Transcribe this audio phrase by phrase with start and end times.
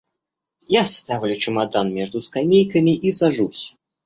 [0.75, 3.77] Я ставлю чемодан между скамейками и сажусь.